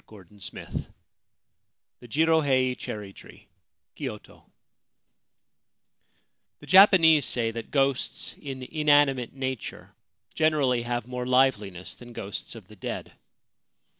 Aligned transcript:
301 0.07 0.39
XLVIII 0.73 0.85
THE 1.99 2.07
'JIROHEI' 2.07 2.73
CHERRY 2.73 3.13
TREE, 3.13 3.47
KYOTO 3.95 4.45
THE 6.59 6.65
Japanese 6.65 7.23
say 7.25 7.51
that 7.51 7.69
ghosts 7.69 8.33
in 8.41 8.63
inanimate 8.63 9.33
nature 9.35 9.93
gener 10.35 10.59
ally 10.63 10.81
have 10.81 11.05
more 11.05 11.27
liveliness 11.27 11.93
than 11.93 12.13
ghosts 12.13 12.55
of 12.55 12.67
the 12.67 12.75
dead. 12.75 13.11